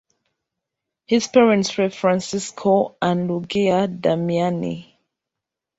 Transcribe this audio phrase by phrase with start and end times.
[1.05, 4.93] His parents were Francesco and Luigia Damiani.